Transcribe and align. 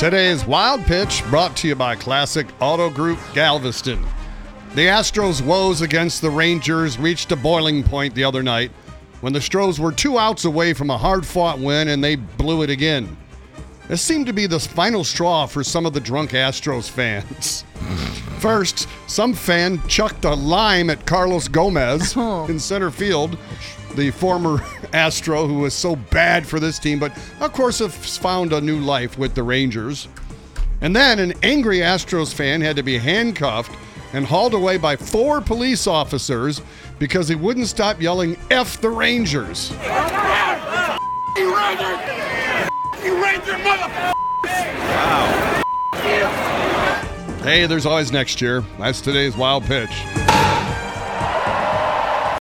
Today's 0.00 0.46
Wild 0.46 0.80
Pitch 0.86 1.22
brought 1.28 1.54
to 1.58 1.68
you 1.68 1.74
by 1.74 1.94
Classic 1.94 2.46
Auto 2.58 2.88
Group 2.88 3.18
Galveston. 3.34 4.02
The 4.74 4.86
Astros' 4.86 5.42
woes 5.44 5.82
against 5.82 6.22
the 6.22 6.30
Rangers 6.30 6.98
reached 6.98 7.30
a 7.32 7.36
boiling 7.36 7.82
point 7.82 8.14
the 8.14 8.24
other 8.24 8.42
night 8.42 8.70
when 9.20 9.34
the 9.34 9.42
Stros 9.42 9.78
were 9.78 9.92
two 9.92 10.18
outs 10.18 10.46
away 10.46 10.72
from 10.72 10.88
a 10.88 10.96
hard 10.96 11.26
fought 11.26 11.58
win 11.58 11.88
and 11.88 12.02
they 12.02 12.16
blew 12.16 12.62
it 12.62 12.70
again. 12.70 13.14
This 13.90 14.02
seemed 14.02 14.26
to 14.26 14.32
be 14.32 14.46
the 14.46 14.60
final 14.60 15.02
straw 15.02 15.46
for 15.46 15.64
some 15.64 15.84
of 15.84 15.92
the 15.92 15.98
drunk 15.98 16.30
Astros 16.30 16.88
fans. 16.88 17.64
First, 18.38 18.88
some 19.08 19.34
fan 19.34 19.82
chucked 19.88 20.24
a 20.24 20.32
lime 20.32 20.90
at 20.90 21.04
Carlos 21.06 21.48
Gomez 21.48 22.14
oh. 22.16 22.46
in 22.46 22.60
center 22.60 22.92
field, 22.92 23.36
the 23.96 24.12
former 24.12 24.62
Astro 24.92 25.48
who 25.48 25.58
was 25.58 25.74
so 25.74 25.96
bad 25.96 26.46
for 26.46 26.60
this 26.60 26.78
team, 26.78 27.00
but 27.00 27.10
of 27.40 27.52
course 27.52 27.80
has 27.80 28.16
found 28.16 28.52
a 28.52 28.60
new 28.60 28.78
life 28.78 29.18
with 29.18 29.34
the 29.34 29.42
Rangers. 29.42 30.06
And 30.82 30.94
then 30.94 31.18
an 31.18 31.34
angry 31.42 31.78
Astros 31.78 32.32
fan 32.32 32.60
had 32.60 32.76
to 32.76 32.84
be 32.84 32.96
handcuffed 32.96 33.76
and 34.12 34.24
hauled 34.24 34.54
away 34.54 34.76
by 34.76 34.94
four 34.94 35.40
police 35.40 35.88
officers 35.88 36.62
because 37.00 37.26
he 37.26 37.34
wouldn't 37.34 37.66
stop 37.66 38.00
yelling 38.00 38.36
F 38.52 38.80
the 38.80 38.88
Rangers. 38.88 39.72
You 41.36 41.50
Ranger! 43.30 43.56
You 43.56 43.58
Ranger 43.58 43.64
mother! 43.64 44.12
Hey, 47.42 47.66
there's 47.66 47.86
always 47.86 48.12
next 48.12 48.40
year. 48.40 48.62
That's 48.78 49.00
today's 49.00 49.36
wild 49.36 49.64
pitch. 49.64 49.90